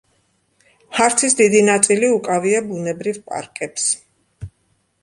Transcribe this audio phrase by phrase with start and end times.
[0.99, 3.89] ჰარცის დიდი ნაწილი უკავია ბუნებრივ პარკებს.